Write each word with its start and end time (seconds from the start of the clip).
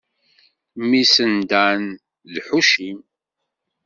Mmi-s 0.79 1.15
n 1.31 1.33
Dan 1.49 1.83
d 2.33 2.35
Ḥucim. 2.47 2.99